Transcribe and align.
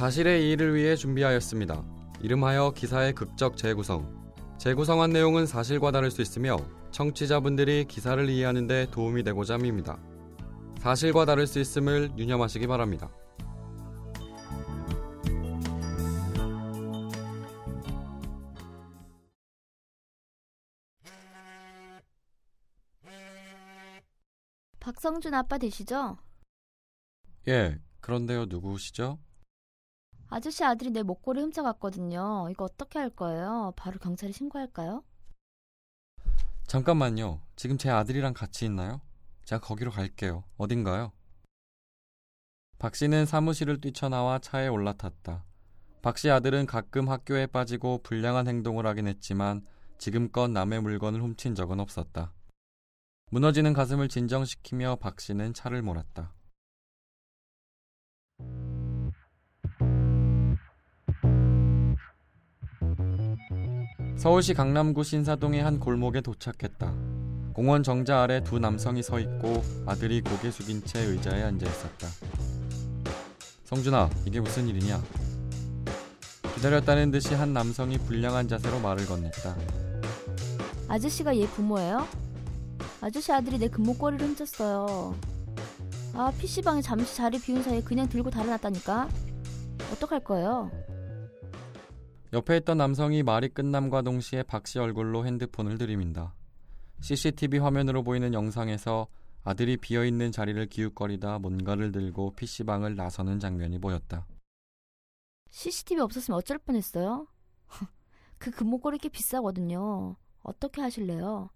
사실의 0.00 0.46
이의를 0.46 0.74
위해 0.74 0.96
준비하였습니다. 0.96 1.84
이름하여 2.22 2.70
기사의 2.70 3.12
극적 3.12 3.58
재구성. 3.58 4.32
재구성한 4.56 5.10
내용은 5.10 5.44
사실과 5.44 5.90
다를 5.90 6.10
수 6.10 6.22
있으며 6.22 6.56
청취자분들이 6.90 7.84
기사를 7.84 8.26
이해하는 8.26 8.66
데 8.66 8.86
도움이 8.90 9.24
되고자 9.24 9.56
합니다. 9.56 9.98
사실과 10.78 11.26
다를 11.26 11.46
수 11.46 11.60
있음을 11.60 12.12
유념하시기 12.16 12.66
바랍니다. 12.66 13.10
박성준 24.80 25.34
아빠 25.34 25.58
되시죠? 25.58 26.16
예, 27.48 27.78
그런데요, 28.00 28.46
누구시죠? 28.46 29.18
아저씨 30.30 30.64
아들이 30.64 30.90
내 30.90 31.02
목걸이 31.02 31.40
훔쳐갔거든요. 31.40 32.48
이거 32.50 32.64
어떻게 32.64 32.98
할 32.98 33.10
거예요? 33.10 33.72
바로 33.76 33.98
경찰에 33.98 34.30
신고할까요? 34.32 35.02
잠깐만요. 36.66 37.40
지금 37.56 37.76
제 37.78 37.90
아들이랑 37.90 38.32
같이 38.32 38.64
있나요? 38.64 39.00
제가 39.44 39.60
거기로 39.60 39.90
갈게요. 39.90 40.44
어딘가요? 40.56 41.10
박 42.78 42.94
씨는 42.94 43.26
사무실을 43.26 43.80
뛰쳐나와 43.80 44.38
차에 44.38 44.68
올라탔다. 44.68 45.44
박 46.00 46.16
씨 46.16 46.30
아들은 46.30 46.64
가끔 46.66 47.08
학교에 47.10 47.46
빠지고 47.46 47.98
불량한 48.02 48.46
행동을 48.48 48.86
하긴 48.86 49.06
했지만 49.08 49.66
지금껏 49.98 50.48
남의 50.48 50.80
물건을 50.80 51.20
훔친 51.20 51.54
적은 51.56 51.80
없었다. 51.80 52.32
무너지는 53.32 53.72
가슴을 53.74 54.08
진정시키며 54.08 54.96
박 54.96 55.20
씨는 55.20 55.52
차를 55.54 55.82
몰았다. 55.82 56.32
서울시 64.20 64.52
강남구 64.52 65.02
신사동의 65.02 65.62
한 65.62 65.80
골목에 65.80 66.20
도착했다. 66.20 66.92
공원 67.54 67.82
정자 67.82 68.20
아래 68.20 68.44
두 68.44 68.58
남성이 68.58 69.02
서 69.02 69.18
있고 69.18 69.62
아들이 69.86 70.20
고개 70.20 70.50
숙인 70.50 70.84
채 70.84 71.00
의자에 71.00 71.42
앉아 71.42 71.66
있었다. 71.66 72.06
성준아, 73.64 74.10
이게 74.26 74.38
무슨 74.38 74.68
일이냐? 74.68 75.02
기다렸다는 76.54 77.10
듯이 77.10 77.32
한 77.32 77.54
남성이 77.54 77.96
불량한 77.96 78.46
자세로 78.46 78.78
말을 78.80 79.06
건넸다. 79.06 79.56
아저씨가 80.86 81.34
얘 81.38 81.46
부모예요? 81.46 82.06
아저씨 83.00 83.32
아들이 83.32 83.58
내 83.58 83.68
금목걸이를 83.68 84.26
훔쳤어요. 84.26 85.16
아, 86.12 86.30
PC방에 86.36 86.82
잠시 86.82 87.16
자리 87.16 87.40
비운 87.40 87.62
사이에 87.62 87.80
그냥 87.80 88.06
들고 88.06 88.28
달아났다니까? 88.28 89.08
어떡할 89.94 90.20
거예요? 90.24 90.70
옆에 92.32 92.58
있던 92.58 92.78
남성이 92.78 93.22
말이 93.22 93.48
끝남과 93.48 94.02
동시에 94.02 94.42
박 94.44 94.66
씨 94.66 94.78
얼굴로 94.78 95.26
핸드폰을 95.26 95.78
들이민다. 95.78 96.34
CCTV 97.00 97.58
화면으로 97.58 98.02
보이는 98.02 98.32
영상에서 98.32 99.08
아들이 99.42 99.76
비어있는 99.76 100.32
자리를 100.32 100.64
기웃거리다 100.66 101.38
뭔가를 101.38 101.92
들고 101.92 102.34
PC방을 102.36 102.94
나서는 102.94 103.40
장면이 103.40 103.78
보였다. 103.78 104.26
CCTV 105.50 106.00
없었으면 106.02 106.38
어쩔 106.38 106.58
뻔했어요? 106.58 107.26
그 108.38 108.50
금목걸이 108.50 108.98
꽤 108.98 109.08
비싸거든요. 109.08 110.16
어떻게 110.42 110.82
하실래요? 110.82 111.50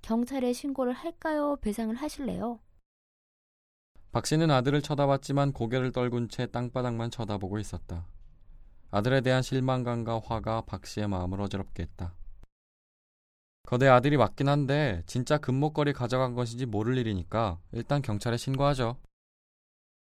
경찰에 0.00 0.52
신고를 0.52 0.92
할까요? 0.92 1.56
배상을 1.60 1.94
하실래요? 1.94 2.60
박 4.12 4.26
씨는 4.26 4.50
아들을 4.50 4.80
쳐다봤지만 4.80 5.52
고개를 5.52 5.92
떨군 5.92 6.28
채 6.28 6.46
땅바닥만 6.46 7.10
쳐다보고 7.10 7.58
있었다. 7.58 8.06
아들에 8.94 9.22
대한 9.22 9.42
실망감과 9.42 10.20
화가 10.20 10.60
박 10.66 10.86
씨의 10.86 11.08
마음을 11.08 11.40
어지럽게 11.40 11.82
했다. 11.82 12.14
거대 13.64 13.88
아들이 13.88 14.16
맞긴 14.16 14.48
한데 14.48 15.02
진짜 15.06 15.36
금목걸이 15.36 15.92
가져간 15.92 16.36
것인지 16.36 16.64
모를 16.64 16.96
일이니까 16.98 17.58
일단 17.72 18.02
경찰에 18.02 18.36
신고하죠. 18.36 19.00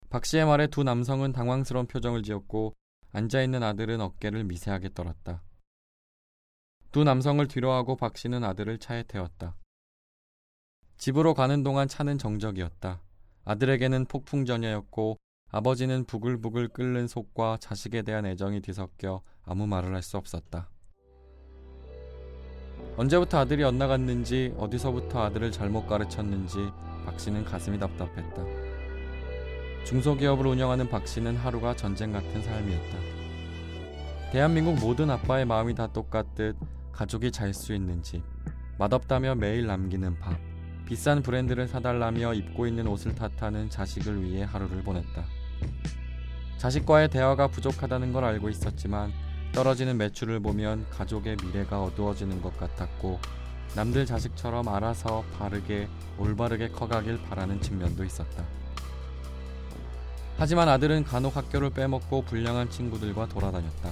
박 0.09 0.25
씨의 0.25 0.47
말에 0.47 0.69
두 0.69 0.85
남성은 0.85 1.33
당황스러운 1.33 1.89
표정을 1.89 2.23
지었고 2.23 2.77
앉아있는 3.11 3.61
아들은 3.65 4.01
어깨를 4.01 4.45
미세하게 4.45 4.91
떨었다. 4.95 5.43
두 6.93 7.03
남성을 7.03 7.45
뒤로하고 7.49 7.97
박 7.97 8.17
씨는 8.17 8.45
아들을 8.45 8.79
차에 8.79 9.03
태웠다. 9.03 9.57
집으로 10.97 11.35
가는 11.35 11.65
동안 11.65 11.89
차는 11.89 12.19
정적이었다. 12.19 13.03
아들에게는 13.47 14.05
폭풍전야였고 14.05 15.19
아버지는 15.51 16.05
부글부글 16.05 16.69
끓는 16.69 17.07
속과 17.07 17.59
자식에 17.61 18.03
대한 18.03 18.27
애정이 18.27 18.61
뒤섞여 18.61 19.23
아무 19.45 19.67
말을 19.67 19.95
할 19.95 20.03
수 20.03 20.17
없었다. 20.17 20.71
언제부터 22.97 23.39
아들이 23.39 23.63
엇나갔는지 23.63 24.55
어디서부터 24.57 25.23
아들을 25.25 25.53
잘못 25.53 25.87
가르쳤는지 25.87 26.57
박 27.05 27.19
씨는 27.21 27.45
가슴이 27.45 27.79
답답했다. 27.79 28.43
중소기업을 29.85 30.47
운영하는 30.47 30.89
박 30.89 31.07
씨는 31.07 31.37
하루가 31.37 31.77
전쟁 31.77 32.11
같은 32.13 32.43
삶이었다. 32.43 32.99
대한민국 34.33 34.81
모든 34.81 35.11
아빠의 35.11 35.45
마음이 35.45 35.75
다 35.75 35.87
똑같듯 35.93 36.57
가족이 36.91 37.31
잘 37.31 37.55
수 37.55 37.73
있는 37.75 38.03
집, 38.03 38.23
맛없다며 38.79 39.37
매일 39.37 39.67
남기는 39.67 40.19
밥, 40.19 40.37
비싼 40.87 41.23
브랜드를 41.23 41.69
사달라며 41.69 42.35
입고 42.35 42.67
있는 42.67 42.87
옷을 42.89 43.15
탓하는 43.15 43.71
자식을 43.71 44.25
위해 44.25 44.43
하루를 44.43 44.83
보냈다. 44.83 45.25
자식과의 46.59 47.09
대화가 47.11 47.49
부족하다는 47.49 48.13
걸 48.13 48.25
알고 48.25 48.49
있었지만 48.49 49.13
떨어지는 49.53 49.97
매출을 49.99 50.41
보면 50.41 50.87
가족의 50.91 51.37
미래가 51.43 51.83
어두워지는 51.83 52.43
것 52.43 52.57
같았고 52.59 53.21
남들 53.75 54.07
자식처럼 54.07 54.69
알아서 54.69 55.23
바르게 55.39 55.89
올바르게 56.19 56.71
커가길 56.71 57.23
바라는 57.23 57.61
측면도 57.61 58.05
있었다. 58.05 58.43
하지만 60.39 60.69
아들은 60.69 61.05
간혹 61.05 61.37
학교를 61.37 61.71
빼먹고 61.71 62.23
불량한 62.23 62.71
친구들과 62.71 63.27
돌아다녔다. 63.29 63.91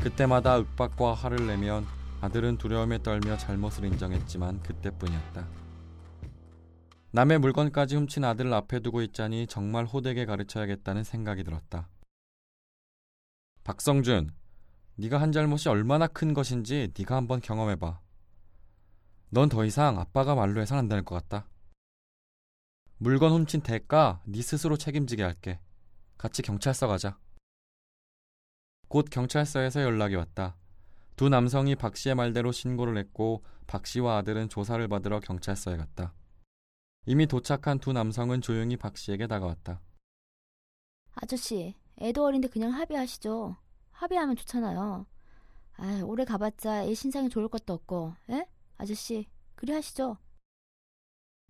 그때마다 0.00 0.58
윽박과 0.58 1.14
화를 1.14 1.46
내면 1.46 1.86
아들은 2.20 2.58
두려움에 2.58 3.02
떨며 3.02 3.36
잘못을 3.36 3.84
인정했지만 3.84 4.62
그때뿐이었다. 4.62 5.46
남의 7.10 7.38
물건까지 7.38 7.96
훔친 7.96 8.24
아들을 8.24 8.52
앞에 8.52 8.80
두고 8.80 9.02
있자니 9.02 9.46
정말 9.46 9.86
호되게 9.86 10.26
가르쳐야겠다는 10.26 11.04
생각이 11.04 11.42
들었다. 11.42 11.88
박성준, 13.64 14.30
네가 14.96 15.20
한 15.20 15.32
잘못이 15.32 15.68
얼마나 15.68 16.06
큰 16.06 16.34
것인지 16.34 16.92
네가 16.98 17.16
한번 17.16 17.40
경험해봐. 17.40 18.00
넌 19.30 19.48
더 19.48 19.64
이상 19.64 19.98
아빠가 19.98 20.34
말로 20.34 20.60
해선 20.60 20.78
안 20.78 20.88
될 20.88 21.02
것 21.02 21.14
같다. 21.14 21.48
물건 22.98 23.32
훔친 23.32 23.60
대가 23.62 24.20
네 24.26 24.42
스스로 24.42 24.76
책임지게 24.76 25.22
할게. 25.22 25.60
같이 26.16 26.42
경찰서 26.42 26.88
가자. 26.88 27.18
곧 28.88 29.06
경찰서에서 29.10 29.82
연락이 29.82 30.14
왔다. 30.14 30.56
두 31.16 31.28
남성이 31.28 31.74
박 31.76 31.96
씨의 31.96 32.14
말대로 32.14 32.52
신고를 32.52 32.96
했고 32.96 33.44
박 33.66 33.86
씨와 33.86 34.18
아들은 34.18 34.48
조사를 34.48 34.86
받으러 34.88 35.20
경찰서에 35.20 35.76
갔다. 35.76 36.14
이미 37.06 37.26
도착한 37.26 37.78
두 37.78 37.92
남성은 37.92 38.40
조용히 38.42 38.76
박 38.76 38.96
씨에게 38.96 39.26
다가왔다. 39.26 39.80
아저씨, 41.14 41.74
애도 42.00 42.24
어린데 42.24 42.48
그냥 42.48 42.72
합의하시죠. 42.72 43.56
합의하면 43.92 44.36
좋잖아요. 44.36 45.06
아, 45.76 46.02
오래 46.04 46.24
가봤자 46.24 46.84
애 46.84 46.94
신상이 46.94 47.28
좋을 47.28 47.48
것도 47.48 47.72
없고, 47.72 48.14
에? 48.30 48.46
아저씨, 48.76 49.26
그리 49.54 49.72
하시죠. 49.72 50.18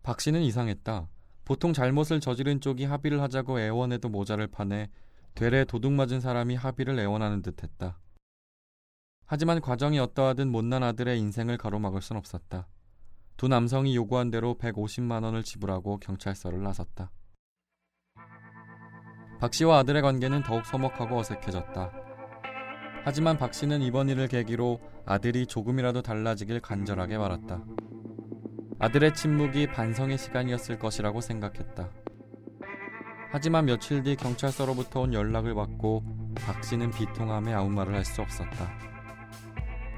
박 0.03 0.21
씨는 0.21 0.43
이상했다. 0.43 1.09
보통 1.45 1.73
잘못을 1.73 2.21
저지른 2.21 2.61
쪽이 2.61 2.85
합의를 2.85 3.21
하자고 3.23 3.59
애원해도 3.61 4.09
모자를 4.09 4.47
파내 4.47 4.91
되레 5.35 5.65
도둑 5.65 5.93
맞은 5.93 6.21
사람이 6.21 6.55
합의를 6.55 6.99
애원하는 6.99 7.43
듯했다. 7.43 7.99
하지만 9.27 9.61
과정이 9.61 9.99
어떠하든 9.99 10.51
못난 10.51 10.83
아들의 10.83 11.19
인생을 11.19 11.59
가로막을 11.59 12.01
순 12.01 12.17
없었다. 12.17 12.67
두 13.39 13.47
남성이 13.47 13.95
요구한 13.95 14.33
대로 14.33 14.57
150만 14.59 15.23
원을 15.23 15.45
지불하고 15.45 15.99
경찰서를 15.99 16.61
나섰다. 16.61 17.13
박 19.41 19.55
씨와 19.55 19.79
아들의 19.79 20.03
관계는 20.03 20.43
더욱 20.43 20.67
서먹하고 20.67 21.17
어색해졌다. 21.17 21.93
하지만 23.05 23.39
박 23.39 23.55
씨는 23.55 23.81
이번 23.83 24.09
일을 24.09 24.27
계기로 24.27 24.81
아들이 25.07 25.47
조금이라도 25.47 26.03
달라지길 26.03 26.59
간절하게 26.59 27.17
말았다. 27.17 27.65
아들의 28.81 29.15
침묵이 29.15 29.69
반성의 29.69 30.19
시간이었을 30.19 30.81
것이라고 30.81 31.21
생각했다. 31.21 31.91
하지만 33.31 33.67
며칠 33.67 34.03
뒤 34.03 34.17
경찰서로부터 34.17 35.03
온 35.03 35.15
연락을 35.15 35.55
받고 35.55 36.03
박 36.35 36.65
씨는 36.65 36.91
비통함에 36.91 37.55
아무 37.55 37.71
말을 37.71 37.95
할 37.95 38.05
수 38.05 38.21
없었다. 38.21 38.98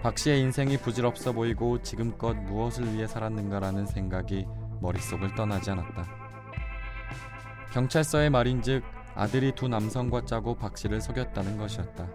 박 0.02 0.16
씨의 0.16 0.40
인생이 0.40 0.78
부질없어 0.78 1.32
보이고 1.32 1.82
지금껏 1.82 2.32
무엇을 2.34 2.94
위해 2.94 3.06
살았는가라는 3.06 3.84
생각이 3.84 4.46
머릿속을 4.80 5.34
떠나지 5.34 5.70
않았다. 5.72 6.06
경찰서의 7.74 8.30
말인즉 8.30 8.82
아들이 9.14 9.52
두 9.54 9.68
남성과 9.68 10.24
짜고 10.24 10.56
박 10.56 10.78
씨를 10.78 11.02
속였다는 11.02 11.58
것이었다. 11.58 12.08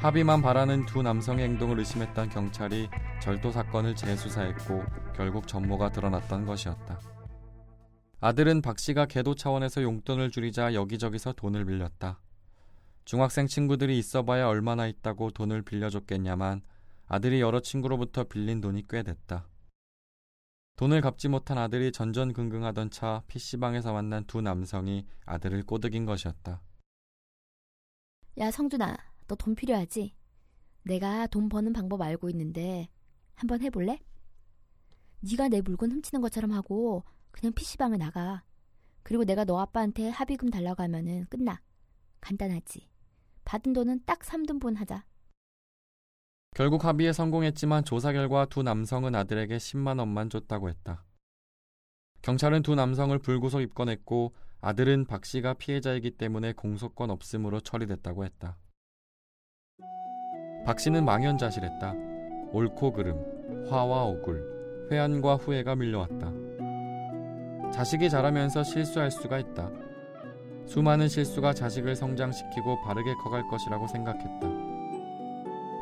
합의만 0.00 0.42
바라는 0.42 0.86
두 0.86 1.02
남성의 1.02 1.44
행동을 1.44 1.80
의심했던 1.80 2.28
경찰이 2.28 2.88
절도 3.20 3.50
사건을 3.50 3.96
재수사했고 3.96 4.84
결국 5.16 5.48
전모가 5.48 5.90
드러났던 5.90 6.46
것이었다. 6.46 7.00
아들은 8.20 8.62
박 8.62 8.78
씨가 8.78 9.06
계도 9.06 9.34
차원에서 9.34 9.82
용돈을 9.82 10.30
줄이자 10.30 10.74
여기저기서 10.74 11.32
돈을 11.32 11.64
빌렸다. 11.64 12.20
중학생 13.04 13.46
친구들이 13.46 13.98
있어봐야 13.98 14.46
얼마나 14.48 14.86
있다고 14.86 15.30
돈을 15.30 15.62
빌려줬겠냐만 15.62 16.62
아들이 17.06 17.40
여러 17.40 17.60
친구로부터 17.60 18.24
빌린 18.24 18.60
돈이 18.60 18.86
꽤 18.88 19.02
됐다. 19.02 19.48
돈을 20.76 21.00
갚지 21.00 21.28
못한 21.28 21.58
아들이 21.58 21.92
전전긍긍하던 21.92 22.90
차 22.90 23.22
PC방에서 23.28 23.92
만난 23.92 24.24
두 24.24 24.40
남성이 24.40 25.06
아들을 25.26 25.62
꼬드긴 25.64 26.06
것이었다. 26.06 26.62
야, 28.38 28.50
성준아, 28.50 28.96
너 29.28 29.34
돈 29.36 29.54
필요하지? 29.54 30.14
내가 30.84 31.26
돈 31.26 31.48
버는 31.48 31.72
방법 31.72 32.00
알고 32.00 32.30
있는데 32.30 32.88
한번 33.34 33.60
해볼래? 33.62 34.00
네가 35.20 35.48
내 35.48 35.60
물건 35.60 35.92
훔치는 35.92 36.20
것처럼 36.22 36.52
하고 36.52 37.04
그냥 37.30 37.52
PC방을 37.52 37.98
나가. 37.98 38.42
그리고 39.02 39.24
내가 39.24 39.44
너 39.44 39.58
아빠한테 39.60 40.08
합의금 40.08 40.50
달라고 40.50 40.82
하면은 40.82 41.26
끝나. 41.26 41.60
간단하지. 42.20 42.88
받은 43.44 43.72
돈은 43.72 44.00
딱 44.06 44.20
3등분 44.20 44.76
하자. 44.76 45.04
결국 46.54 46.84
합의에 46.84 47.12
성공했지만 47.12 47.84
조사 47.84 48.12
결과 48.12 48.44
두 48.44 48.62
남성은 48.62 49.14
아들에게 49.14 49.56
10만 49.56 49.98
원만 49.98 50.28
줬다고 50.28 50.68
했다. 50.68 51.04
경찰은 52.20 52.62
두 52.62 52.74
남성을 52.74 53.18
불구속 53.18 53.62
입건했고 53.62 54.34
아들은 54.60 55.06
박 55.06 55.24
씨가 55.24 55.54
피해자이기 55.54 56.12
때문에 56.12 56.52
공소권 56.52 57.10
없음으로 57.10 57.60
처리됐다고 57.60 58.24
했다. 58.24 58.58
박 60.64 60.78
씨는 60.78 61.04
망연자실했다. 61.04 61.94
옳고 62.52 62.92
그름, 62.92 63.68
화와 63.68 64.04
억울, 64.04 64.88
회한과 64.90 65.36
후회가 65.36 65.74
밀려왔다. 65.74 66.32
자식이 67.72 68.10
자라면서 68.10 68.62
실수할 68.62 69.10
수가 69.10 69.38
있다. 69.38 69.72
수많은 70.66 71.08
실수가 71.08 71.54
자식을 71.54 71.96
성장시키고 71.96 72.82
바르게 72.82 73.14
커갈 73.22 73.46
것이라고 73.48 73.86
생각했다. 73.86 74.48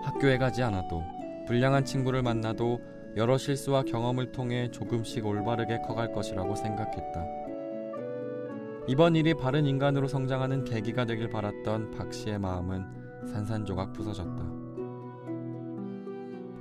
학교에 0.02 0.38
가지 0.38 0.62
않아도 0.62 1.02
불량한 1.46 1.84
친구를 1.84 2.22
만나도 2.22 2.80
여러 3.16 3.36
실수와 3.36 3.82
경험을 3.82 4.32
통해 4.32 4.70
조금씩 4.70 5.26
올바르게 5.26 5.80
커갈 5.80 6.12
것이라고 6.12 6.54
생각했다. 6.54 7.26
이번 8.86 9.14
일이 9.14 9.34
바른 9.34 9.66
인간으로 9.66 10.08
성장하는 10.08 10.64
계기가 10.64 11.04
되길 11.04 11.28
바랐던 11.28 11.90
박 11.92 12.12
씨의 12.12 12.38
마음은 12.38 12.84
산산조각 13.26 13.92
부서졌다. 13.92 14.42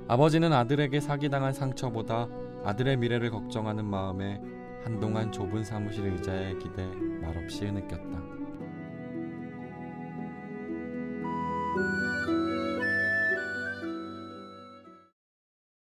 아버지는 0.08 0.52
아들에게 0.52 1.00
사기당한 1.00 1.52
상처보다 1.52 2.28
아들의 2.64 2.96
미래를 2.96 3.30
걱정하는 3.30 3.84
마음에 3.84 4.40
한동안 4.82 5.30
좁은 5.30 5.62
사무실 5.62 6.06
의자에 6.06 6.54
기대 6.58 6.84
말없이 7.20 7.70
느꼈다. 7.70 8.40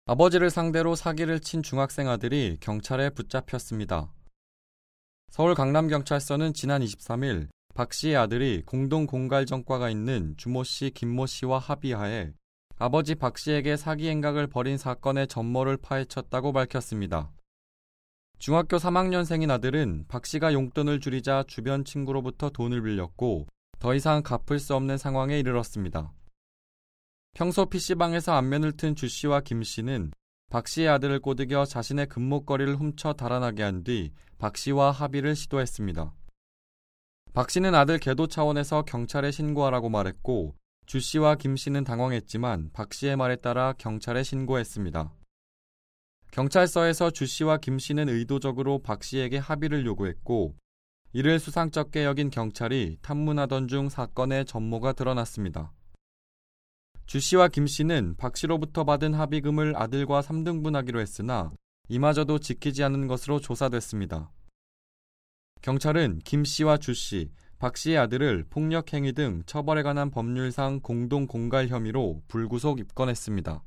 아버지를 0.07 0.51
상대로 0.51 0.95
사기를 0.95 1.41
친 1.41 1.63
중학생 1.63 2.09
아들이 2.09 2.59
경찰에 2.61 3.11
붙잡혔습니다. 3.11 4.13
서울 5.31 5.55
강남경찰서는 5.55 6.53
지난 6.53 6.83
23일 6.83 7.49
박 7.75 7.95
씨의 7.95 8.17
아들이 8.17 8.63
공동 8.67 9.07
공갈 9.07 9.47
전과가 9.47 9.89
있는 9.89 10.35
주모 10.37 10.65
씨, 10.65 10.91
김모 10.91 11.27
씨와 11.27 11.59
합의하에 11.59 12.33
아버지 12.79 13.15
박 13.15 13.39
씨에게 13.39 13.77
사기 13.77 14.11
행각을 14.11 14.49
벌인 14.49 14.77
사건의 14.77 15.29
전모를 15.29 15.79
파헤쳤다고 15.79 16.53
밝혔습니다. 16.53 17.31
중학교 18.43 18.77
3학년생인 18.77 19.53
아들은 19.53 20.07
박 20.09 20.27
씨가 20.27 20.53
용돈을 20.53 20.99
줄이자 20.99 21.45
주변 21.47 21.85
친구로부터 21.85 22.51
돈을 22.51 22.83
빌렸고 22.83 23.47
더 23.79 23.95
이상 23.95 24.25
갚을 24.25 24.59
수 24.59 24.75
없는 24.75 24.99
상황에 24.99 25.39
이르렀습니다. 25.39 26.13
평소 27.35 27.67
PC방에서 27.67 28.33
안면을 28.33 28.73
튼 28.73 28.97
주 28.97 29.07
씨와 29.07 29.43
김 29.43 29.63
씨는 29.63 30.11
박 30.51 30.67
씨의 30.67 30.89
아들을 30.89 31.21
꼬드겨 31.21 31.65
자신의 31.65 32.09
금목걸이를 32.09 32.75
훔쳐 32.75 33.13
달아나게 33.13 33.63
한 33.63 33.85
뒤 33.85 34.11
박 34.39 34.57
씨와 34.57 34.91
합의를 34.91 35.37
시도했습니다. 35.37 36.13
박 37.35 37.49
씨는 37.49 37.77
아들 37.77 37.99
계도 37.99 38.27
차원에서 38.27 38.83
경찰에 38.83 39.31
신고하라고 39.31 39.89
말했고 39.89 40.57
주 40.87 40.99
씨와 40.99 41.37
김 41.37 41.55
씨는 41.55 41.85
당황했지만 41.85 42.71
박 42.73 42.93
씨의 42.93 43.15
말에 43.15 43.37
따라 43.37 43.73
경찰에 43.79 44.25
신고했습니다. 44.25 45.13
경찰서에서 46.33 47.11
주 47.11 47.27
씨와 47.27 47.59
김 47.59 47.79
씨는 47.79 48.09
의도적으로 48.09 48.79
박 48.79 49.05
씨에게 49.05 49.37
합의를 49.37 49.85
요구했고 49.85 50.57
이를 51.13 51.39
수상쩍게 51.39 52.05
여긴 52.05 52.31
경찰이 52.31 52.97
탐문하던 53.03 53.69
중 53.69 53.91
사건의 53.91 54.47
전모가 54.47 54.95
드러났습니다. 54.95 55.75
주 57.05 57.21
씨와 57.21 57.49
김 57.49 57.67
씨는 57.67 58.15
박 58.17 58.39
씨로부터 58.39 58.85
받은 58.85 59.13
합의금을 59.13 59.75
아들과 59.77 60.23
3등분하기로 60.23 61.01
했으나 61.01 61.53
이마저도 61.91 62.39
지키지 62.39 62.83
않은 62.83 63.09
것으로 63.09 63.39
조사됐습니다. 63.39 64.31
경찰은 65.61 66.21
김 66.25 66.45
씨와 66.45 66.79
주 66.79 66.95
씨, 66.95 67.31
박 67.59 67.77
씨의 67.77 67.99
아들을 67.99 68.47
폭력 68.49 68.95
행위 68.95 69.13
등 69.13 69.43
처벌에 69.45 69.83
관한 69.83 70.11
법률상 70.11 70.81
공동 70.81 71.27
공갈 71.27 71.69
혐의로 71.69 72.23
불구속 72.27 72.81
입건했습니다. 72.81 73.63